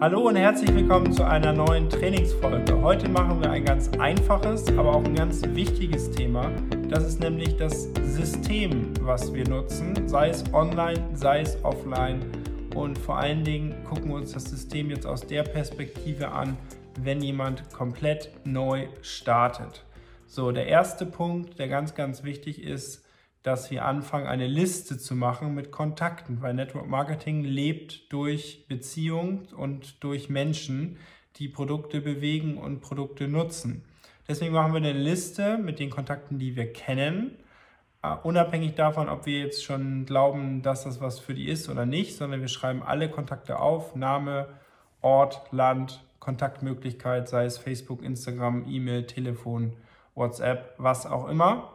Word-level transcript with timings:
Hallo 0.00 0.22
und 0.26 0.34
herzlich 0.34 0.74
willkommen 0.74 1.12
zu 1.12 1.24
einer 1.24 1.52
neuen 1.52 1.88
Trainingsfolge. 1.88 2.82
Heute 2.82 3.08
machen 3.08 3.40
wir 3.40 3.52
ein 3.52 3.64
ganz 3.64 3.88
einfaches, 3.96 4.66
aber 4.76 4.96
auch 4.96 5.04
ein 5.04 5.14
ganz 5.14 5.42
wichtiges 5.50 6.10
Thema. 6.10 6.50
Das 6.88 7.06
ist 7.06 7.20
nämlich 7.20 7.56
das 7.56 7.84
System, 8.02 8.92
was 9.00 9.32
wir 9.32 9.48
nutzen, 9.48 10.08
sei 10.08 10.30
es 10.30 10.44
online, 10.52 11.00
sei 11.14 11.42
es 11.42 11.62
offline. 11.64 12.20
Und 12.74 12.98
vor 12.98 13.18
allen 13.18 13.44
Dingen 13.44 13.84
gucken 13.84 14.08
wir 14.08 14.16
uns 14.16 14.32
das 14.32 14.44
System 14.44 14.90
jetzt 14.90 15.06
aus 15.06 15.20
der 15.20 15.44
Perspektive 15.44 16.32
an, 16.32 16.56
wenn 17.00 17.22
jemand 17.22 17.70
komplett 17.72 18.32
neu 18.44 18.88
startet. 19.00 19.84
So, 20.26 20.50
der 20.50 20.66
erste 20.66 21.06
Punkt, 21.06 21.60
der 21.60 21.68
ganz, 21.68 21.94
ganz 21.94 22.24
wichtig 22.24 22.60
ist, 22.60 23.03
dass 23.44 23.70
wir 23.70 23.84
anfangen, 23.84 24.26
eine 24.26 24.46
Liste 24.46 24.96
zu 24.96 25.14
machen 25.14 25.54
mit 25.54 25.70
Kontakten, 25.70 26.40
weil 26.40 26.54
Network 26.54 26.88
Marketing 26.88 27.44
lebt 27.44 28.10
durch 28.10 28.64
Beziehungen 28.68 29.46
und 29.54 30.02
durch 30.02 30.30
Menschen, 30.30 30.96
die 31.36 31.48
Produkte 31.48 32.00
bewegen 32.00 32.56
und 32.56 32.80
Produkte 32.80 33.28
nutzen. 33.28 33.84
Deswegen 34.26 34.54
machen 34.54 34.72
wir 34.72 34.78
eine 34.78 34.94
Liste 34.94 35.58
mit 35.58 35.78
den 35.78 35.90
Kontakten, 35.90 36.38
die 36.38 36.56
wir 36.56 36.72
kennen, 36.72 37.36
uh, 38.02 38.16
unabhängig 38.22 38.76
davon, 38.76 39.10
ob 39.10 39.26
wir 39.26 39.40
jetzt 39.40 39.62
schon 39.62 40.06
glauben, 40.06 40.62
dass 40.62 40.84
das 40.84 41.02
was 41.02 41.18
für 41.18 41.34
die 41.34 41.48
ist 41.48 41.68
oder 41.68 41.84
nicht, 41.84 42.16
sondern 42.16 42.40
wir 42.40 42.48
schreiben 42.48 42.82
alle 42.82 43.10
Kontakte 43.10 43.58
auf, 43.58 43.94
Name, 43.94 44.48
Ort, 45.02 45.52
Land, 45.52 46.02
Kontaktmöglichkeit, 46.18 47.28
sei 47.28 47.44
es 47.44 47.58
Facebook, 47.58 48.02
Instagram, 48.02 48.64
E-Mail, 48.66 49.04
Telefon, 49.04 49.74
WhatsApp, 50.14 50.72
was 50.78 51.04
auch 51.04 51.28
immer. 51.28 51.74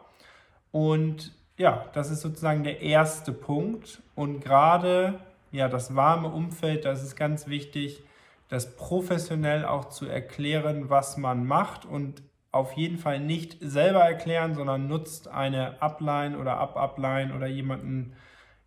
Und 0.72 1.32
ja, 1.60 1.84
das 1.92 2.10
ist 2.10 2.22
sozusagen 2.22 2.64
der 2.64 2.80
erste 2.80 3.32
Punkt. 3.32 4.02
Und 4.14 4.40
gerade 4.40 5.20
ja, 5.52 5.68
das 5.68 5.94
warme 5.94 6.28
Umfeld, 6.28 6.86
das 6.86 7.02
ist 7.02 7.16
ganz 7.16 7.48
wichtig, 7.48 8.02
das 8.48 8.76
professionell 8.76 9.66
auch 9.66 9.90
zu 9.90 10.06
erklären, 10.06 10.88
was 10.88 11.18
man 11.18 11.46
macht 11.46 11.84
und 11.84 12.22
auf 12.50 12.72
jeden 12.72 12.96
Fall 12.96 13.20
nicht 13.20 13.58
selber 13.60 14.00
erklären, 14.00 14.54
sondern 14.54 14.88
nutzt 14.88 15.28
eine 15.28 15.80
Upline 15.82 16.38
oder 16.38 16.56
Up-Upline 16.56 17.34
oder 17.34 17.46
jemanden, 17.46 18.14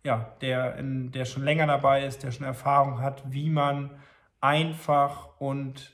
ja, 0.04 0.32
der, 0.40 0.76
in, 0.76 1.10
der 1.10 1.24
schon 1.24 1.42
länger 1.42 1.66
dabei 1.66 2.04
ist, 2.04 2.22
der 2.22 2.30
schon 2.30 2.46
Erfahrung 2.46 3.00
hat, 3.00 3.24
wie 3.26 3.50
man 3.50 3.90
einfach 4.40 5.28
und 5.40 5.92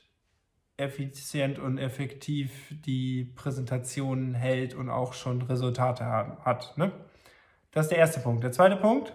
effizient 0.81 1.59
und 1.59 1.77
effektiv 1.77 2.51
die 2.85 3.23
Präsentationen 3.35 4.33
hält 4.33 4.73
und 4.73 4.89
auch 4.89 5.13
schon 5.13 5.41
Resultate 5.43 6.05
hat. 6.05 6.77
Ne? 6.77 6.91
Das 7.71 7.85
ist 7.85 7.91
der 7.91 7.99
erste 7.99 8.19
Punkt. 8.19 8.43
Der 8.43 8.51
zweite 8.51 8.75
Punkt? 8.75 9.13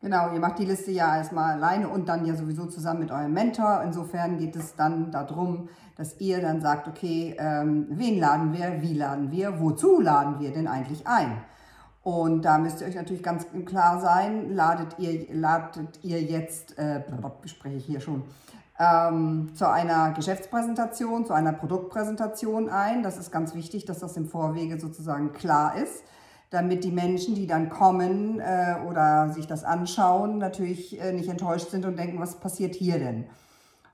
Genau, 0.00 0.32
ihr 0.32 0.38
macht 0.38 0.60
die 0.60 0.64
Liste 0.64 0.92
ja 0.92 1.16
erstmal 1.16 1.54
alleine 1.54 1.88
und 1.88 2.08
dann 2.08 2.24
ja 2.24 2.36
sowieso 2.36 2.66
zusammen 2.66 3.00
mit 3.00 3.10
eurem 3.10 3.32
Mentor. 3.32 3.82
Insofern 3.84 4.38
geht 4.38 4.54
es 4.54 4.76
dann 4.76 5.10
darum, 5.10 5.68
dass 5.96 6.20
ihr 6.20 6.40
dann 6.40 6.60
sagt, 6.60 6.86
okay, 6.86 7.34
ähm, 7.36 7.88
wen 7.90 8.20
laden 8.20 8.52
wir, 8.52 8.80
wie 8.80 8.94
laden 8.94 9.32
wir, 9.32 9.58
wozu 9.58 10.00
laden 10.00 10.38
wir 10.38 10.52
denn 10.52 10.68
eigentlich 10.68 11.04
ein? 11.08 11.42
Und 12.04 12.42
da 12.42 12.58
müsst 12.58 12.80
ihr 12.80 12.86
euch 12.86 12.94
natürlich 12.94 13.24
ganz 13.24 13.46
klar 13.66 14.00
sein, 14.00 14.54
ladet 14.54 14.98
ihr, 14.98 15.26
ladet 15.34 15.98
ihr 16.04 16.22
jetzt, 16.22 16.78
äh, 16.78 17.02
spreche 17.46 17.76
ich 17.76 17.84
hier 17.84 18.00
schon, 18.00 18.22
ähm, 18.78 19.50
zu 19.54 19.68
einer 19.68 20.12
Geschäftspräsentation, 20.12 21.26
zu 21.26 21.32
einer 21.32 21.52
Produktpräsentation 21.52 22.68
ein. 22.68 23.02
Das 23.02 23.18
ist 23.18 23.32
ganz 23.32 23.54
wichtig, 23.54 23.84
dass 23.84 23.98
das 23.98 24.16
im 24.16 24.28
Vorwege 24.28 24.78
sozusagen 24.78 25.32
klar 25.32 25.76
ist, 25.76 26.04
damit 26.50 26.84
die 26.84 26.92
Menschen, 26.92 27.34
die 27.34 27.46
dann 27.46 27.68
kommen 27.68 28.40
äh, 28.40 28.76
oder 28.88 29.30
sich 29.30 29.46
das 29.46 29.64
anschauen, 29.64 30.38
natürlich 30.38 31.00
äh, 31.00 31.12
nicht 31.12 31.28
enttäuscht 31.28 31.70
sind 31.70 31.84
und 31.84 31.98
denken, 31.98 32.20
was 32.20 32.36
passiert 32.36 32.74
hier 32.74 32.98
denn? 32.98 33.26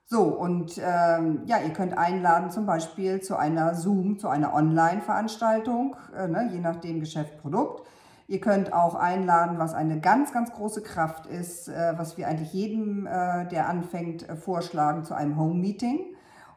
So, 0.07 0.21
und 0.21 0.77
ähm, 0.77 1.41
ja, 1.45 1.57
ihr 1.57 1.73
könnt 1.73 1.97
einladen 1.97 2.51
zum 2.51 2.67
Beispiel 2.67 3.21
zu 3.21 3.37
einer 3.37 3.73
Zoom, 3.73 4.19
zu 4.19 4.27
einer 4.29 4.53
Online-Veranstaltung, 4.53 5.95
äh, 6.15 6.27
ne, 6.27 6.49
je 6.53 6.59
nachdem 6.59 6.99
Geschäft, 6.99 7.41
Produkt. 7.41 7.87
Ihr 8.27 8.41
könnt 8.41 8.73
auch 8.73 8.95
einladen, 8.95 9.59
was 9.59 9.75
eine 9.75 9.99
ganz, 9.99 10.33
ganz 10.33 10.51
große 10.51 10.81
Kraft 10.81 11.27
ist, 11.27 11.67
äh, 11.67 11.93
was 11.95 12.17
wir 12.17 12.27
eigentlich 12.27 12.53
jedem, 12.53 13.05
äh, 13.05 13.45
der 13.47 13.69
anfängt, 13.69 14.27
äh, 14.27 14.35
vorschlagen 14.35 15.03
zu 15.03 15.13
einem 15.13 15.37
Home-Meeting. 15.37 15.99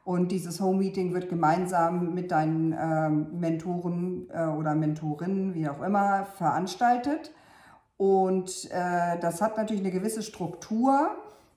Und 0.04 0.32
dieses 0.32 0.62
Home-Meeting 0.62 1.12
wird 1.12 1.28
gemeinsam 1.28 2.14
mit 2.14 2.30
deinen 2.30 3.38
Mentoren 3.38 4.30
oder 4.56 4.74
Mentorinnen, 4.74 5.52
wie 5.52 5.68
auch 5.68 5.82
immer, 5.82 6.24
veranstaltet. 6.24 7.34
Und 7.98 8.72
das 8.72 9.42
hat 9.42 9.58
natürlich 9.58 9.82
eine 9.82 9.90
gewisse 9.90 10.22
Struktur. 10.22 11.10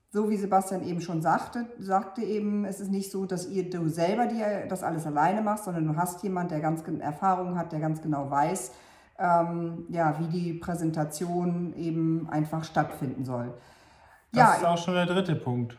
So 0.09 0.29
wie 0.29 0.35
Sebastian 0.35 0.83
eben 0.83 0.99
schon 0.99 1.21
sagte, 1.21 1.65
sagte 1.79 2.23
eben, 2.23 2.65
es 2.65 2.81
ist 2.81 2.91
nicht 2.91 3.09
so, 3.09 3.25
dass 3.25 3.47
ihr 3.47 3.69
du 3.69 3.87
selber 3.87 4.25
dir 4.25 4.65
das 4.67 4.83
alles 4.83 5.05
alleine 5.05 5.41
machst, 5.41 5.63
sondern 5.63 5.87
du 5.87 5.95
hast 5.95 6.21
jemand, 6.21 6.51
der 6.51 6.59
ganz 6.59 6.83
Erfahrung 6.99 7.57
hat, 7.57 7.71
der 7.71 7.79
ganz 7.79 8.01
genau 8.01 8.29
weiß, 8.29 8.73
ähm, 9.21 9.85
ja, 9.89 10.15
wie 10.19 10.27
die 10.27 10.53
Präsentation 10.53 11.73
eben 11.75 12.27
einfach 12.29 12.63
stattfinden 12.63 13.23
soll. 13.23 13.53
Das 14.31 14.39
ja, 14.39 14.53
ist 14.53 14.65
auch 14.65 14.77
schon 14.77 14.95
der 14.95 15.05
dritte 15.05 15.35
Punkt. 15.35 15.77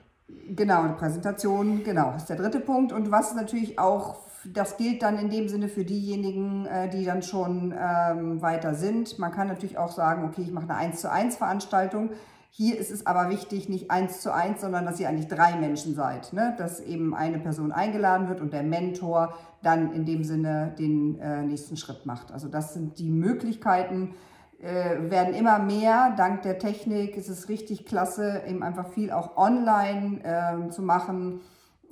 Genau, 0.48 0.86
die 0.86 0.94
Präsentation, 0.94 1.82
genau, 1.84 2.14
ist 2.16 2.26
der 2.26 2.36
dritte 2.36 2.60
Punkt. 2.60 2.92
Und 2.92 3.10
was 3.10 3.34
natürlich 3.34 3.78
auch, 3.78 4.16
das 4.44 4.76
gilt 4.76 5.02
dann 5.02 5.19
in 5.19 5.31
dem 5.31 5.48
Sinne 5.48 5.69
für 5.69 5.84
diejenigen, 5.84 6.66
äh, 6.66 6.88
die 6.88 7.04
dann 7.04 7.22
schon 7.22 7.75
ähm, 7.78 8.41
weiter 8.42 8.75
sind. 8.75 9.19
Man 9.19 9.32
kann 9.32 9.48
natürlich 9.48 9.78
auch 9.78 9.92
sagen, 9.92 10.25
okay, 10.25 10.42
ich 10.42 10.52
mache 10.52 10.64
eine 10.64 10.76
1 10.76 11.00
zu 11.00 11.10
1 11.10 11.36
Veranstaltung. 11.36 12.10
Hier 12.54 12.78
ist 12.78 12.90
es 12.90 13.06
aber 13.06 13.30
wichtig, 13.30 13.70
nicht 13.70 13.90
eins 13.90 14.20
zu 14.20 14.30
eins, 14.30 14.60
sondern 14.60 14.84
dass 14.84 15.00
ihr 15.00 15.08
eigentlich 15.08 15.28
drei 15.28 15.56
Menschen 15.56 15.94
seid. 15.94 16.34
Ne? 16.34 16.54
Dass 16.58 16.80
eben 16.80 17.14
eine 17.14 17.38
Person 17.38 17.72
eingeladen 17.72 18.28
wird 18.28 18.42
und 18.42 18.52
der 18.52 18.62
Mentor 18.62 19.32
dann 19.62 19.90
in 19.94 20.04
dem 20.04 20.22
Sinne 20.22 20.74
den 20.78 21.18
äh, 21.18 21.44
nächsten 21.44 21.78
Schritt 21.78 22.04
macht. 22.04 22.30
Also 22.30 22.48
das 22.48 22.74
sind 22.74 22.98
die 22.98 23.08
Möglichkeiten, 23.08 24.14
äh, 24.60 25.10
werden 25.10 25.32
immer 25.32 25.60
mehr. 25.60 26.12
Dank 26.18 26.42
der 26.42 26.58
Technik 26.58 27.16
ist 27.16 27.30
es 27.30 27.48
richtig 27.48 27.86
klasse, 27.86 28.42
eben 28.46 28.62
einfach 28.62 28.88
viel 28.88 29.12
auch 29.12 29.38
online 29.38 30.20
äh, 30.22 30.69
zu 30.69 30.82
machen, 30.82 31.40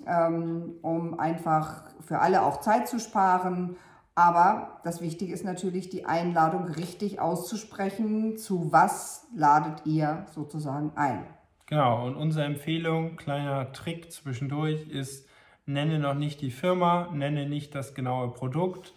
ähm, 0.07 0.75
um 0.83 1.19
einfach 1.19 1.85
für 2.07 2.19
alle 2.19 2.43
auch 2.43 2.61
Zeit 2.61 2.87
zu 2.87 3.01
sparen 3.01 3.77
aber 4.15 4.81
das 4.85 5.01
Wichtige 5.01 5.33
ist 5.33 5.45
natürlich, 5.45 5.89
die 5.89 6.05
Einladung 6.05 6.65
richtig 6.65 7.21
auszusprechen. 7.21 8.37
Zu 8.37 8.73
was 8.73 9.27
ladet 9.35 9.87
ihr 9.87 10.27
sozusagen 10.35 10.93
ein? 10.97 11.25
Genau, 11.67 12.07
und 12.07 12.17
unsere 12.17 12.45
Empfehlung, 12.47 13.17
kleiner 13.17 13.73
Trick 13.73 14.11
zwischendurch, 14.11 14.89
ist, 14.89 15.29
nenne 15.67 16.01
noch 16.01 16.15
nicht 16.15 16.41
die 16.41 16.51
Firma, 16.51 17.09
nenne 17.13 17.49
nicht 17.49 17.75
das 17.77 17.95
genaue 17.95 18.33
Produkt, 18.33 18.93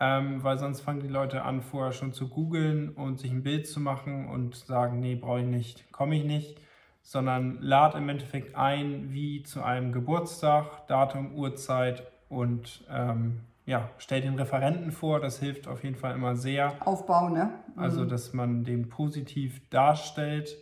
ähm, 0.00 0.42
weil 0.42 0.58
sonst 0.58 0.80
fangen 0.80 1.00
die 1.00 1.08
Leute 1.08 1.42
an, 1.42 1.60
vorher 1.60 1.92
schon 1.92 2.14
zu 2.14 2.28
googeln 2.28 2.88
und 2.90 3.18
sich 3.18 3.30
ein 3.30 3.42
Bild 3.42 3.66
zu 3.66 3.80
machen 3.80 4.28
und 4.28 4.56
sagen, 4.56 5.00
nee, 5.00 5.14
brauche 5.14 5.40
ich 5.40 5.46
nicht, 5.46 5.92
komme 5.92 6.16
ich 6.16 6.24
nicht, 6.24 6.58
sondern 7.02 7.60
lad 7.60 7.94
im 7.94 8.08
Endeffekt 8.08 8.56
ein, 8.56 9.12
wie 9.12 9.42
zu 9.42 9.62
einem 9.62 9.92
Geburtstag, 9.92 10.86
Datum, 10.86 11.34
Uhrzeit 11.34 12.10
und 12.28 12.84
ähm, 12.90 13.42
ja, 13.66 13.90
stell 13.98 14.20
den 14.20 14.36
Referenten 14.36 14.92
vor, 14.92 15.20
das 15.20 15.40
hilft 15.40 15.66
auf 15.66 15.82
jeden 15.82 15.96
Fall 15.96 16.14
immer 16.14 16.36
sehr. 16.36 16.74
Aufbau, 16.86 17.28
ne? 17.28 17.50
Mhm. 17.74 17.82
Also, 17.82 18.04
dass 18.04 18.32
man 18.32 18.64
den 18.64 18.88
positiv 18.88 19.68
darstellt 19.68 20.56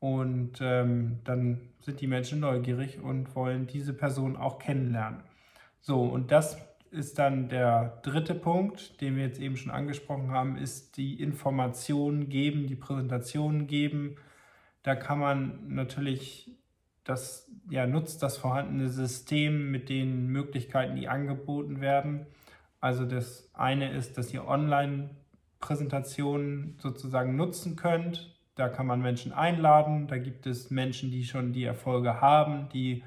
und 0.00 0.58
ähm, 0.60 1.20
dann 1.24 1.60
sind 1.80 2.00
die 2.00 2.08
Menschen 2.08 2.40
neugierig 2.40 3.00
und 3.00 3.34
wollen 3.36 3.66
diese 3.66 3.94
Person 3.94 4.36
auch 4.36 4.58
kennenlernen. 4.58 5.22
So, 5.80 6.02
und 6.02 6.32
das 6.32 6.58
ist 6.90 7.18
dann 7.18 7.48
der 7.48 8.00
dritte 8.02 8.34
Punkt, 8.34 9.00
den 9.00 9.16
wir 9.16 9.24
jetzt 9.24 9.40
eben 9.40 9.56
schon 9.56 9.70
angesprochen 9.70 10.30
haben, 10.30 10.56
ist 10.56 10.96
die 10.96 11.20
Informationen 11.20 12.28
geben, 12.28 12.66
die 12.66 12.76
Präsentationen 12.76 13.66
geben. 13.66 14.16
Da 14.82 14.94
kann 14.94 15.18
man 15.18 15.68
natürlich 15.68 16.50
das 17.04 17.48
ja, 17.68 17.86
nutzt 17.86 18.20
das 18.22 18.38
vorhandene 18.38 18.88
System 18.88 19.70
mit 19.70 19.88
den 19.88 20.26
Möglichkeiten, 20.28 20.96
die 20.96 21.08
angeboten 21.08 21.80
werden. 21.80 22.26
Also 22.80 23.04
das 23.04 23.48
eine 23.52 23.92
ist, 23.92 24.18
dass 24.18 24.32
ihr 24.32 24.48
Online-Präsentationen 24.48 26.76
sozusagen 26.78 27.36
nutzen 27.36 27.76
könnt. 27.76 28.34
Da 28.56 28.68
kann 28.68 28.86
man 28.86 29.02
Menschen 29.02 29.32
einladen. 29.32 30.06
Da 30.06 30.18
gibt 30.18 30.46
es 30.46 30.70
Menschen, 30.70 31.10
die 31.10 31.24
schon 31.24 31.52
die 31.52 31.64
Erfolge 31.64 32.20
haben, 32.20 32.68
die 32.70 33.02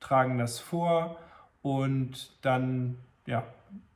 tragen 0.00 0.38
das 0.38 0.58
vor 0.58 1.18
und 1.62 2.32
dann 2.42 2.98
ja, 3.26 3.44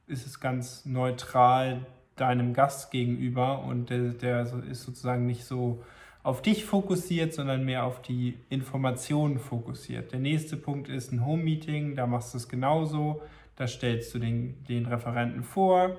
ist 0.06 0.26
es 0.26 0.40
ganz 0.40 0.86
neutral 0.86 1.86
deinem 2.16 2.52
Gast 2.52 2.90
gegenüber 2.90 3.62
und 3.62 3.90
der, 3.90 4.10
der 4.10 4.42
ist 4.68 4.82
sozusagen 4.82 5.26
nicht 5.26 5.44
so 5.44 5.82
auf 6.22 6.42
dich 6.42 6.64
fokussiert, 6.64 7.32
sondern 7.32 7.64
mehr 7.64 7.84
auf 7.84 8.02
die 8.02 8.38
Informationen 8.50 9.38
fokussiert. 9.38 10.12
Der 10.12 10.20
nächste 10.20 10.56
Punkt 10.56 10.88
ist 10.88 11.12
ein 11.12 11.24
Home-Meeting, 11.24 11.96
da 11.96 12.06
machst 12.06 12.34
du 12.34 12.38
es 12.38 12.48
genauso. 12.48 13.22
Da 13.56 13.66
stellst 13.66 14.14
du 14.14 14.18
den, 14.18 14.64
den 14.64 14.86
Referenten 14.86 15.42
vor, 15.42 15.96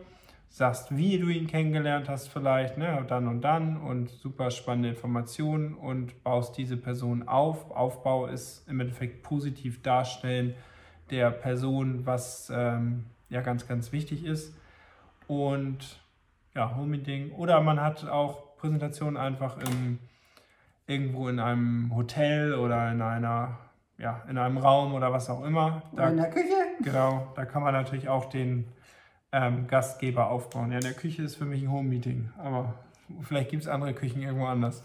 sagst, 0.50 0.96
wie 0.96 1.20
du 1.20 1.28
ihn 1.28 1.46
kennengelernt 1.48 2.10
hast 2.10 2.30
vielleicht, 2.30 2.78
ne, 2.78 3.06
dann 3.08 3.28
und 3.28 3.42
dann 3.42 3.78
und 3.78 4.10
super 4.10 4.50
spannende 4.50 4.90
Informationen 4.90 5.76
und 5.76 6.24
baust 6.24 6.58
diese 6.58 6.78
Person 6.78 7.28
auf. 7.28 7.70
Aufbau 7.72 8.26
ist 8.26 8.68
im 8.68 8.80
Endeffekt 8.80 9.22
positiv 9.22 9.82
darstellen 9.84 10.56
der 11.12 11.30
Person, 11.30 12.06
was 12.06 12.52
ähm, 12.54 13.06
ja 13.30 13.42
ganz, 13.42 13.68
ganz 13.68 13.92
wichtig 13.92 14.26
ist. 14.26 14.56
Und 15.28 16.00
ja, 16.56 16.76
Home-Meeting. 16.76 17.32
Oder 17.34 17.62
man 17.62 17.80
hat 17.80 18.08
auch 18.08 18.58
Präsentationen 18.58 19.18
einfach 19.18 19.58
im, 19.58 20.00
irgendwo 20.92 21.30
in 21.30 21.40
einem 21.40 21.96
Hotel 21.96 22.54
oder 22.54 22.92
in 22.92 23.02
einer 23.02 23.58
ja, 24.02 24.24
in 24.28 24.38
einem 24.38 24.58
Raum 24.58 24.94
oder 24.94 25.14
was 25.14 25.30
auch 25.30 25.44
immer. 25.44 25.84
Da, 25.96 26.10
in 26.10 26.18
der 26.18 26.30
Küche. 26.30 26.56
Genau, 26.82 27.28
da 27.36 27.46
kann 27.46 27.62
man 27.62 27.74
natürlich 27.74 28.10
auch 28.10 28.26
den 28.26 28.68
ähm, 29.32 29.68
Gastgeber 29.68 30.30
aufbauen. 30.30 30.72
Ja, 30.72 30.78
in 30.78 30.84
der 30.84 30.94
Küche 30.94 31.22
ist 31.24 31.36
für 31.36 31.46
mich 31.46 31.62
ein 31.62 31.72
Home-Meeting, 31.72 32.32
aber 32.38 32.74
vielleicht 33.22 33.52
gibt 33.52 33.64
es 33.64 33.70
andere 33.70 33.94
Küchen 33.94 34.22
irgendwo 34.22 34.46
anders. 34.46 34.84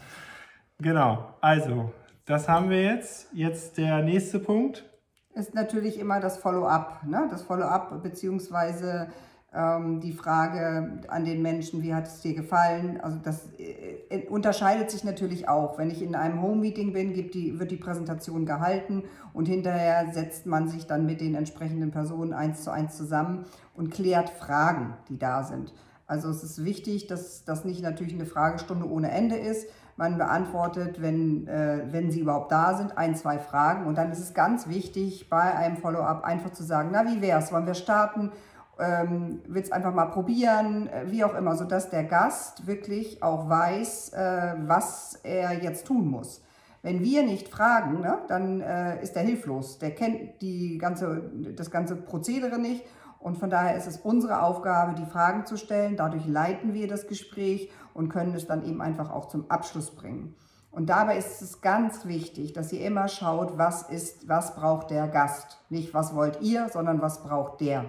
Genau, 0.79 1.33
also, 1.41 1.91
das 2.25 2.47
haben 2.47 2.69
wir 2.69 2.83
jetzt. 2.83 3.29
Jetzt 3.33 3.77
der 3.77 4.03
nächste 4.03 4.39
Punkt. 4.39 4.85
Ist 5.33 5.55
natürlich 5.55 5.99
immer 5.99 6.19
das 6.19 6.37
Follow-up. 6.37 7.03
Ne? 7.03 7.27
Das 7.31 7.41
Follow-up 7.41 8.03
beziehungsweise 8.03 9.07
die 9.53 10.11
Frage 10.11 11.01
an 11.07 11.23
den 11.23 11.41
Menschen, 11.41 11.81
wie 11.81 11.93
hat 11.93 12.05
es 12.05 12.19
dir 12.19 12.35
gefallen? 12.35 12.99
Also 13.01 13.17
das 13.23 13.47
äh, 13.57 13.95
äh, 14.09 14.27
unterscheidet 14.27 14.91
sich 14.91 15.05
natürlich 15.05 15.47
auch. 15.47 15.77
Wenn 15.77 15.89
ich 15.89 16.01
in 16.01 16.15
einem 16.15 16.41
Home-Meeting 16.41 16.91
bin, 16.91 17.13
die, 17.13 17.57
wird 17.57 17.71
die 17.71 17.77
Präsentation 17.77 18.45
gehalten 18.45 19.03
und 19.33 19.47
hinterher 19.47 20.11
setzt 20.11 20.45
man 20.45 20.67
sich 20.67 20.85
dann 20.85 21.05
mit 21.05 21.21
den 21.21 21.33
entsprechenden 21.33 21.91
Personen 21.91 22.33
eins 22.33 22.63
zu 22.63 22.71
eins 22.71 22.97
zusammen 22.97 23.45
und 23.73 23.89
klärt 23.89 24.29
Fragen, 24.29 24.95
die 25.07 25.17
da 25.17 25.43
sind. 25.43 25.73
Also 26.07 26.29
es 26.29 26.43
ist 26.43 26.63
wichtig, 26.63 27.07
dass 27.07 27.45
das 27.45 27.63
nicht 27.63 27.81
natürlich 27.81 28.13
eine 28.13 28.25
Fragestunde 28.25 28.89
ohne 28.89 29.11
Ende 29.11 29.37
ist. 29.37 29.67
Man 29.95 30.17
beantwortet, 30.17 31.01
wenn, 31.01 31.47
äh, 31.47 31.85
wenn 31.91 32.11
sie 32.11 32.19
überhaupt 32.19 32.51
da 32.51 32.75
sind, 32.75 32.97
ein, 32.97 33.15
zwei 33.15 33.39
Fragen. 33.39 33.87
Und 33.87 33.97
dann 33.97 34.11
ist 34.11 34.19
es 34.19 34.33
ganz 34.33 34.67
wichtig, 34.67 35.29
bei 35.29 35.55
einem 35.55 35.77
Follow-up 35.77 36.23
einfach 36.23 36.51
zu 36.51 36.63
sagen, 36.63 36.89
na, 36.91 37.05
wie 37.05 37.21
wäre 37.21 37.39
es? 37.39 37.51
Wollen 37.51 37.65
wir 37.65 37.73
starten? 37.73 38.31
Ähm, 38.79 39.41
will 39.47 39.61
es 39.61 39.71
einfach 39.71 39.93
mal 39.93 40.07
probieren, 40.07 40.87
äh, 40.87 41.11
wie 41.11 41.23
auch 41.23 41.35
immer, 41.35 41.55
sodass 41.55 41.89
der 41.89 42.03
Gast 42.03 42.67
wirklich 42.67 43.23
auch 43.23 43.49
weiß, 43.49 44.13
äh, 44.13 44.55
was 44.65 45.19
er 45.23 45.63
jetzt 45.63 45.87
tun 45.87 46.07
muss. 46.07 46.43
Wenn 46.83 47.01
wir 47.01 47.23
nicht 47.23 47.49
fragen, 47.49 48.01
ne, 48.01 48.19
dann 48.27 48.61
äh, 48.61 49.01
ist 49.01 49.15
er 49.15 49.23
hilflos. 49.23 49.79
Der 49.79 49.91
kennt 49.91 50.41
die 50.41 50.77
ganze, 50.77 51.29
das 51.55 51.71
ganze 51.71 51.95
Prozedere 51.95 52.59
nicht. 52.59 52.83
Und 53.19 53.37
von 53.37 53.49
daher 53.49 53.75
ist 53.75 53.87
es 53.87 53.97
unsere 53.97 54.43
Aufgabe, 54.43 54.93
die 54.93 55.05
Fragen 55.05 55.45
zu 55.45 55.57
stellen. 55.57 55.97
Dadurch 55.97 56.25
leiten 56.27 56.73
wir 56.73 56.87
das 56.87 57.07
Gespräch 57.07 57.71
und 57.93 58.09
können 58.09 58.35
es 58.35 58.45
dann 58.45 58.63
eben 58.63 58.81
einfach 58.81 59.11
auch 59.11 59.27
zum 59.27 59.49
Abschluss 59.49 59.91
bringen. 59.91 60.35
Und 60.71 60.87
dabei 60.89 61.17
ist 61.17 61.41
es 61.41 61.61
ganz 61.61 62.05
wichtig, 62.05 62.53
dass 62.53 62.71
ihr 62.71 62.85
immer 62.85 63.07
schaut, 63.07 63.57
was 63.57 63.89
ist, 63.89 64.29
was 64.29 64.55
braucht 64.55 64.91
der 64.91 65.07
Gast. 65.07 65.59
Nicht 65.69 65.95
was 65.95 66.15
wollt 66.15 66.39
ihr, 66.41 66.69
sondern 66.69 67.01
was 67.01 67.23
braucht 67.23 67.61
der. 67.61 67.85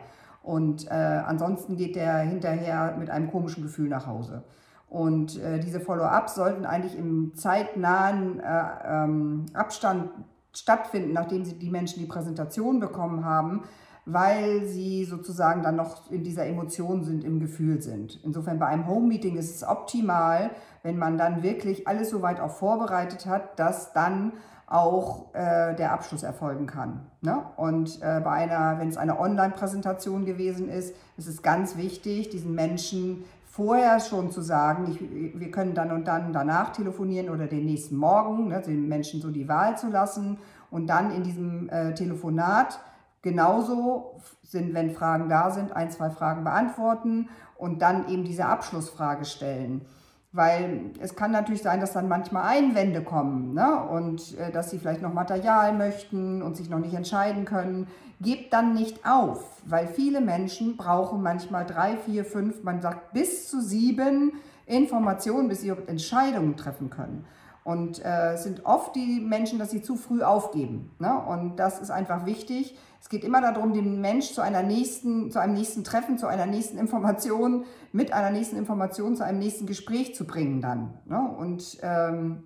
Und 0.49 0.91
äh, 0.91 0.95
ansonsten 0.95 1.77
geht 1.77 1.95
der 1.95 2.21
hinterher 2.21 2.97
mit 2.99 3.11
einem 3.11 3.31
komischen 3.31 3.63
Gefühl 3.63 3.91
nach 3.91 4.07
Hause. 4.07 4.45
Und 4.89 5.39
äh, 5.43 5.61
diese 5.61 5.79
Follow-ups 5.79 6.37
sollten 6.37 6.65
eigentlich 6.65 6.97
im 6.97 7.35
zeitnahen 7.35 8.41
äh, 8.41 8.63
ähm, 8.87 9.45
Abstand 9.53 10.09
stattfinden, 10.55 11.13
nachdem 11.13 11.45
sie 11.45 11.59
die 11.59 11.69
Menschen 11.69 12.01
die 12.01 12.07
Präsentation 12.07 12.81
bekommen 12.81 13.27
haben, 13.27 13.65
weil 14.07 14.65
sie 14.65 15.05
sozusagen 15.05 15.63
dann 15.63 15.77
noch 15.77 16.11
in 16.11 16.25
dieser 16.25 16.47
Emotion 16.47 17.05
sind, 17.05 17.25
im 17.25 17.41
Gefühl 17.41 17.83
sind. 17.83 18.19
Insofern 18.25 18.59
bei 18.59 18.69
einem 18.69 18.87
Home-Meeting 18.87 19.37
ist 19.37 19.55
es 19.55 19.69
optimal, 19.69 20.53
wenn 20.83 20.97
man 20.97 21.19
dann 21.19 21.43
wirklich 21.43 21.87
alles 21.87 22.09
so 22.09 22.23
weit 22.23 22.41
auch 22.41 22.53
vorbereitet 22.53 23.27
hat, 23.27 23.59
dass 23.59 23.93
dann 23.93 24.33
auch 24.71 25.35
äh, 25.35 25.75
der 25.75 25.93
Abschluss 25.93 26.23
erfolgen 26.23 26.67
kann. 26.67 27.07
Ne? 27.23 27.43
Und 27.57 28.03
äh, 28.03 28.21
bei 28.21 28.31
einer, 28.31 28.79
wenn 28.79 28.89
es 28.89 28.97
eine 28.97 29.19
Online-Präsentation 29.19 30.27
gewesen 30.27 30.69
ist, 30.69 30.95
ist 31.17 31.27
es 31.27 31.43
ganz 31.43 31.77
wichtig, 31.77 32.29
diesen 32.29 32.55
Menschen 32.55 33.25
vorher 33.47 33.99
schon 33.99 34.31
zu 34.31 34.43
sagen, 34.43 34.91
ich, 34.91 35.41
wir 35.41 35.51
können 35.51 35.75
dann 35.75 35.91
und 35.91 36.07
dann 36.07 36.33
danach 36.33 36.73
telefonieren 36.73 37.31
oder 37.31 37.47
den 37.47 37.65
nächsten 37.65 37.97
Morgen, 37.97 38.49
ne, 38.49 38.61
den 38.61 38.89
Menschen 38.89 39.23
so 39.23 39.31
die 39.31 39.49
Wahl 39.49 39.79
zu 39.79 39.89
lassen 39.89 40.39
und 40.71 40.87
dann 40.87 41.11
in 41.11 41.23
diesem 41.23 41.69
äh, 41.71 41.95
Telefonat 41.95 42.79
genauso 43.23 44.21
sind, 44.43 44.75
wenn 44.75 44.91
Fragen 44.91 45.29
da 45.29 45.51
sind, 45.51 45.73
ein, 45.73 45.91
zwei 45.91 46.11
Fragen 46.11 46.45
beantworten 46.45 47.31
und 47.57 47.81
dann 47.81 48.09
eben 48.09 48.25
diese 48.25 48.47
Abschlussfrage 48.47 49.25
stellen. 49.25 49.87
Weil 50.33 50.91
es 51.01 51.17
kann 51.17 51.31
natürlich 51.31 51.63
sein, 51.63 51.81
dass 51.81 51.95
dann 51.95 52.07
manchmal 52.07 52.45
Einwände 52.45 53.03
kommen 53.03 53.55
ne? 53.55 53.83
und 53.89 54.37
äh, 54.39 54.53
dass 54.53 54.71
sie 54.71 54.79
vielleicht 54.79 55.01
noch 55.01 55.15
Material 55.15 55.73
möchten 55.73 56.43
und 56.43 56.57
sich 56.57 56.69
noch 56.69 56.81
nicht 56.81 56.95
entscheiden 56.95 57.47
können. 57.47 57.87
Gebt 58.21 58.53
dann 58.53 58.75
nicht 58.75 59.07
auf, 59.07 59.63
weil 59.65 59.87
viele 59.87 60.21
Menschen 60.21 60.77
brauchen 60.77 61.23
manchmal 61.23 61.65
drei, 61.65 61.97
vier, 61.97 62.25
fünf, 62.25 62.63
man 62.63 62.83
sagt 62.83 63.13
bis 63.15 63.49
zu 63.49 63.63
sieben 63.63 64.33
Informationen, 64.67 65.49
bis 65.49 65.63
sie 65.63 65.71
Entscheidungen 65.87 66.57
treffen 66.57 66.91
können. 66.91 67.25
Und 67.69 68.03
äh, 68.03 68.33
es 68.33 68.45
sind 68.45 68.65
oft 68.65 68.97
die 68.97 69.21
Menschen, 69.21 69.59
dass 69.59 69.71
sie 69.71 69.83
zu 69.83 69.97
früh 69.97 70.23
aufgeben. 70.23 70.91
Ne? 70.99 71.15
Und 71.19 71.57
das 71.57 71.81
ist 71.81 71.91
einfach 71.91 72.25
wichtig. 72.25 72.75
Es 72.99 73.11
geht 73.11 73.25
immer 73.25 73.43
darum, 73.43 73.75
den 73.75 74.01
Mensch 74.01 74.33
zu 74.33 74.41
einer 74.41 74.63
nächsten, 74.63 75.31
zu 75.31 75.39
einem 75.39 75.53
nächsten 75.53 75.85
Treffen, 75.85 76.17
zu 76.17 76.27
einer 76.27 76.47
nächsten 76.47 76.79
Information, 76.79 77.67
mit 77.93 78.15
einer 78.15 78.31
nächsten 78.31 78.57
Information 78.57 79.17
zu 79.17 79.23
einem 79.23 79.39
nächsten 79.39 79.67
Gespräch 79.67 80.15
zu 80.15 80.27
bringen 80.27 80.63
dann. 80.63 80.95
Ne? 81.05 81.21
Und 81.21 81.77
ähm, 81.83 82.45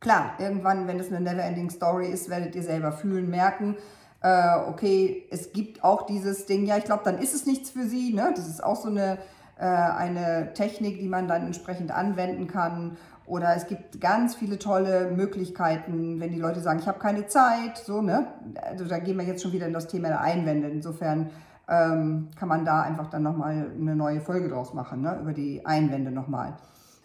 klar, 0.00 0.32
irgendwann, 0.40 0.88
wenn 0.88 0.98
es 0.98 1.12
eine 1.12 1.20
Never-Ending 1.20 1.70
Story 1.70 2.08
ist, 2.08 2.28
werdet 2.28 2.56
ihr 2.56 2.64
selber 2.64 2.90
fühlen, 2.90 3.30
merken, 3.30 3.76
äh, 4.20 4.56
okay, 4.66 5.28
es 5.30 5.52
gibt 5.52 5.84
auch 5.84 6.06
dieses 6.06 6.46
Ding, 6.46 6.66
ja, 6.66 6.76
ich 6.76 6.84
glaube, 6.86 7.04
dann 7.04 7.18
ist 7.18 7.36
es 7.36 7.46
nichts 7.46 7.70
für 7.70 7.84
sie. 7.84 8.12
Ne? 8.12 8.32
Das 8.34 8.48
ist 8.48 8.64
auch 8.64 8.74
so 8.74 8.88
eine, 8.88 9.18
äh, 9.60 9.64
eine 9.64 10.54
Technik, 10.54 10.98
die 10.98 11.08
man 11.08 11.28
dann 11.28 11.46
entsprechend 11.46 11.92
anwenden 11.92 12.48
kann. 12.48 12.96
Oder 13.30 13.54
es 13.54 13.68
gibt 13.68 14.00
ganz 14.00 14.34
viele 14.34 14.58
tolle 14.58 15.12
Möglichkeiten, 15.12 16.18
wenn 16.18 16.32
die 16.32 16.40
Leute 16.40 16.58
sagen, 16.58 16.80
ich 16.80 16.88
habe 16.88 16.98
keine 16.98 17.28
Zeit, 17.28 17.78
so, 17.78 18.02
ne? 18.02 18.26
Also 18.60 18.86
da 18.86 18.98
gehen 18.98 19.16
wir 19.16 19.24
jetzt 19.24 19.40
schon 19.40 19.52
wieder 19.52 19.68
in 19.68 19.72
das 19.72 19.86
Thema 19.86 20.08
der 20.08 20.20
Einwände. 20.20 20.68
Insofern 20.68 21.30
ähm, 21.68 22.30
kann 22.36 22.48
man 22.48 22.64
da 22.64 22.82
einfach 22.82 23.08
dann 23.08 23.22
nochmal 23.22 23.70
eine 23.78 23.94
neue 23.94 24.20
Folge 24.20 24.48
draus 24.48 24.74
machen, 24.74 25.02
ne? 25.02 25.16
über 25.20 25.32
die 25.32 25.64
Einwände 25.64 26.10
nochmal. 26.10 26.54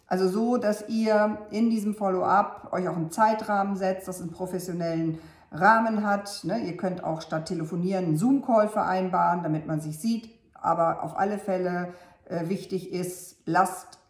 Also 0.08 0.28
so, 0.28 0.56
dass 0.56 0.88
ihr 0.88 1.38
in 1.50 1.70
diesem 1.70 1.94
Follow-up 1.94 2.70
euch 2.72 2.88
auch 2.88 2.96
einen 2.96 3.12
Zeitrahmen 3.12 3.76
setzt, 3.76 4.08
das 4.08 4.20
einen 4.20 4.32
professionellen 4.32 5.20
Rahmen 5.52 6.04
hat. 6.04 6.40
Ne? 6.42 6.58
Ihr 6.58 6.76
könnt 6.76 7.04
auch 7.04 7.22
statt 7.22 7.46
telefonieren 7.46 8.04
einen 8.04 8.16
Zoom-Call 8.16 8.68
vereinbaren, 8.68 9.44
damit 9.44 9.68
man 9.68 9.80
sich 9.80 10.00
sieht. 10.00 10.28
Aber 10.54 11.04
auf 11.04 11.16
alle 11.16 11.38
Fälle 11.38 11.92
äh, 12.28 12.48
wichtig 12.48 12.92
ist, 12.92 13.36
lasst 13.46 14.00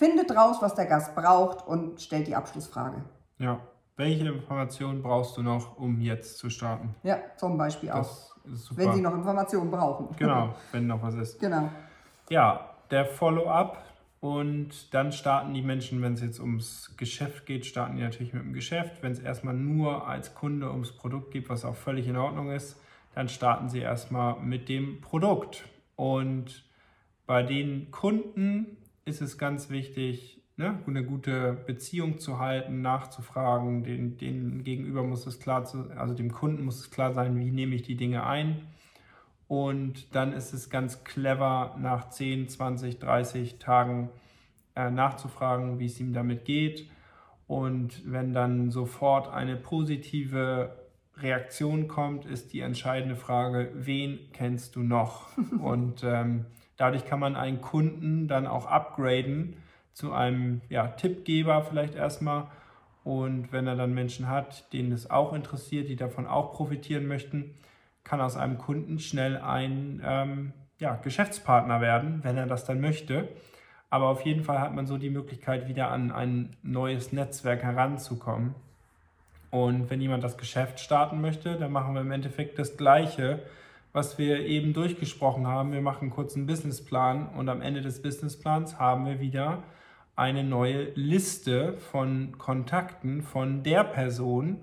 findet 0.00 0.34
raus, 0.34 0.56
was 0.60 0.74
der 0.74 0.86
Gast 0.86 1.14
braucht 1.14 1.66
und 1.66 2.00
stellt 2.00 2.26
die 2.26 2.34
Abschlussfrage. 2.34 3.04
Ja. 3.38 3.60
Welche 3.96 4.26
Informationen 4.26 5.02
brauchst 5.02 5.36
du 5.36 5.42
noch, 5.42 5.76
um 5.76 6.00
jetzt 6.00 6.38
zu 6.38 6.48
starten? 6.48 6.94
Ja, 7.02 7.18
zum 7.36 7.58
Beispiel 7.58 7.90
auch. 7.90 8.08
Wenn 8.70 8.94
Sie 8.94 9.02
noch 9.02 9.12
Informationen 9.14 9.70
brauchen. 9.70 10.08
Genau, 10.16 10.54
wenn 10.72 10.86
noch 10.86 11.02
was 11.02 11.14
ist. 11.16 11.38
Genau. 11.38 11.68
Ja, 12.30 12.70
der 12.90 13.04
Follow-up 13.04 13.84
und 14.20 14.94
dann 14.94 15.12
starten 15.12 15.52
die 15.52 15.60
Menschen, 15.60 16.00
wenn 16.00 16.14
es 16.14 16.22
jetzt 16.22 16.40
ums 16.40 16.96
Geschäft 16.96 17.44
geht, 17.44 17.66
starten 17.66 17.96
die 17.96 18.02
natürlich 18.02 18.32
mit 18.32 18.42
dem 18.42 18.54
Geschäft. 18.54 19.02
Wenn 19.02 19.12
es 19.12 19.18
erstmal 19.18 19.52
nur 19.52 20.08
als 20.08 20.34
Kunde 20.34 20.70
ums 20.70 20.92
Produkt 20.92 21.30
geht, 21.30 21.50
was 21.50 21.66
auch 21.66 21.76
völlig 21.76 22.08
in 22.08 22.16
Ordnung 22.16 22.50
ist, 22.50 22.80
dann 23.14 23.28
starten 23.28 23.68
sie 23.68 23.80
erstmal 23.80 24.40
mit 24.40 24.70
dem 24.70 25.02
Produkt. 25.02 25.64
Und 25.96 26.64
bei 27.26 27.42
den 27.42 27.90
Kunden 27.90 28.78
ist 29.10 29.20
es 29.20 29.36
ganz 29.36 29.68
wichtig, 29.68 30.40
ne, 30.56 30.78
eine 30.86 31.04
gute 31.04 31.52
Beziehung 31.66 32.18
zu 32.18 32.38
halten, 32.38 32.80
nachzufragen. 32.80 33.82
Den, 33.82 34.16
den 34.16 34.64
Gegenüber 34.64 35.02
muss 35.02 35.26
es 35.26 35.40
klar, 35.40 35.64
zu, 35.64 35.90
also 35.96 36.14
dem 36.14 36.32
Kunden 36.32 36.64
muss 36.64 36.78
es 36.78 36.90
klar 36.90 37.12
sein, 37.12 37.38
wie 37.38 37.50
nehme 37.50 37.74
ich 37.74 37.82
die 37.82 37.96
Dinge 37.96 38.24
ein. 38.24 38.62
Und 39.48 40.14
dann 40.14 40.32
ist 40.32 40.54
es 40.54 40.70
ganz 40.70 41.02
clever, 41.02 41.76
nach 41.80 42.10
10, 42.10 42.48
20, 42.48 43.00
30 43.00 43.58
Tagen 43.58 44.10
äh, 44.76 44.90
nachzufragen, 44.90 45.80
wie 45.80 45.86
es 45.86 45.98
ihm 45.98 46.12
damit 46.12 46.44
geht. 46.44 46.88
Und 47.48 48.02
wenn 48.04 48.32
dann 48.32 48.70
sofort 48.70 49.28
eine 49.28 49.56
positive 49.56 50.76
Reaktion 51.16 51.88
kommt, 51.88 52.24
ist 52.26 52.52
die 52.52 52.60
entscheidende 52.60 53.16
Frage, 53.16 53.72
wen 53.74 54.20
kennst 54.32 54.76
du 54.76 54.84
noch? 54.84 55.36
Und 55.60 56.04
ähm, 56.04 56.46
Dadurch 56.80 57.04
kann 57.04 57.20
man 57.20 57.36
einen 57.36 57.60
Kunden 57.60 58.26
dann 58.26 58.46
auch 58.46 58.64
upgraden 58.64 59.54
zu 59.92 60.14
einem 60.14 60.62
ja, 60.70 60.88
Tippgeber 60.88 61.62
vielleicht 61.62 61.94
erstmal. 61.94 62.46
Und 63.04 63.52
wenn 63.52 63.66
er 63.66 63.76
dann 63.76 63.92
Menschen 63.92 64.28
hat, 64.28 64.72
denen 64.72 64.90
es 64.92 65.10
auch 65.10 65.34
interessiert, 65.34 65.90
die 65.90 65.96
davon 65.96 66.26
auch 66.26 66.54
profitieren 66.54 67.06
möchten, 67.06 67.54
kann 68.02 68.22
aus 68.22 68.38
einem 68.38 68.56
Kunden 68.56 68.98
schnell 68.98 69.36
ein, 69.36 70.00
ähm, 70.02 70.52
ja, 70.78 70.94
Geschäftspartner 70.96 71.82
werden, 71.82 72.20
wenn 72.22 72.38
er 72.38 72.46
das 72.46 72.64
dann 72.64 72.80
möchte. 72.80 73.28
Aber 73.90 74.06
auf 74.06 74.22
jeden 74.22 74.42
Fall 74.42 74.60
hat 74.60 74.74
man 74.74 74.86
so 74.86 74.96
die 74.96 75.10
Möglichkeit, 75.10 75.68
wieder 75.68 75.90
an 75.90 76.10
ein 76.10 76.56
neues 76.62 77.12
Netzwerk 77.12 77.62
heranzukommen. 77.62 78.54
Und 79.50 79.90
wenn 79.90 80.00
jemand 80.00 80.24
das 80.24 80.38
Geschäft 80.38 80.80
starten 80.80 81.20
möchte, 81.20 81.56
dann 81.56 81.72
machen 81.72 81.92
wir 81.92 82.00
im 82.00 82.12
Endeffekt 82.12 82.58
das 82.58 82.78
Gleiche, 82.78 83.42
was 83.92 84.18
wir 84.18 84.46
eben 84.46 84.72
durchgesprochen 84.72 85.46
haben. 85.46 85.72
Wir 85.72 85.80
machen 85.80 86.10
kurz 86.10 86.36
einen 86.36 86.46
Businessplan 86.46 87.28
und 87.36 87.48
am 87.48 87.60
Ende 87.60 87.80
des 87.80 88.02
Businessplans 88.02 88.78
haben 88.78 89.06
wir 89.06 89.20
wieder 89.20 89.62
eine 90.16 90.44
neue 90.44 90.90
Liste 90.94 91.74
von 91.90 92.36
Kontakten 92.38 93.22
von 93.22 93.62
der 93.62 93.84
Person 93.84 94.58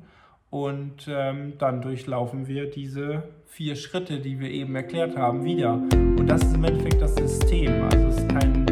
und 0.49 1.07
ähm, 1.09 1.53
dann 1.57 1.81
durchlaufen 1.81 2.47
wir 2.47 2.69
diese 2.69 3.23
vier 3.47 3.75
Schritte, 3.75 4.19
die 4.19 4.39
wir 4.39 4.49
eben 4.49 4.75
erklärt 4.75 5.17
haben, 5.17 5.43
wieder. 5.43 5.73
Und 5.73 6.27
das 6.27 6.41
ist 6.43 6.55
im 6.55 6.63
Endeffekt 6.63 7.01
das 7.01 7.15
System. 7.15 7.83
Also 7.83 8.07
es 8.07 8.17
ist 8.17 8.29
kein, 8.29 8.65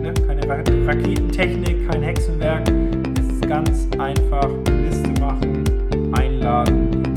ne, 0.00 0.14
keine 0.26 0.48
Raketentechnik, 0.48 1.88
kein 1.90 2.02
Hexenwerk. 2.02 2.68
Es 3.18 3.28
ist 3.28 3.48
ganz 3.48 3.88
einfach 3.98 4.48
Liste 4.68 5.12
machen, 5.20 5.64
einladen, 6.14 7.11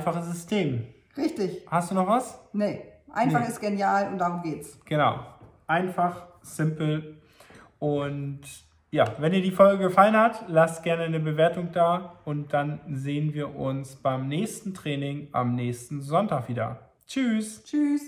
einfaches 0.00 0.26
System. 0.26 0.86
Richtig. 1.16 1.66
Hast 1.70 1.90
du 1.90 1.94
noch 1.94 2.06
was? 2.06 2.38
Nee. 2.52 2.82
Einfach 3.12 3.40
Nee. 3.40 3.48
ist 3.48 3.60
genial 3.60 4.12
und 4.12 4.18
darum 4.18 4.42
geht's. 4.42 4.78
Genau. 4.84 5.20
Einfach, 5.66 6.26
simpel. 6.42 7.20
Und 7.78 8.40
ja, 8.90 9.04
wenn 9.18 9.32
dir 9.32 9.42
die 9.42 9.50
Folge 9.50 9.84
gefallen 9.84 10.16
hat, 10.16 10.44
lasst 10.48 10.82
gerne 10.82 11.04
eine 11.04 11.20
Bewertung 11.20 11.70
da 11.72 12.14
und 12.24 12.52
dann 12.52 12.80
sehen 12.88 13.34
wir 13.34 13.54
uns 13.56 13.96
beim 13.96 14.28
nächsten 14.28 14.74
Training 14.74 15.28
am 15.32 15.54
nächsten 15.54 16.00
Sonntag 16.02 16.48
wieder. 16.48 16.90
Tschüss. 17.06 17.64
Tschüss. 17.64 18.02